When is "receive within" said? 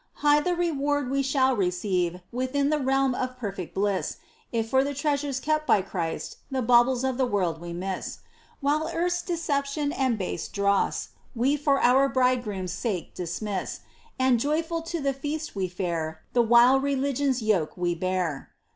1.55-2.71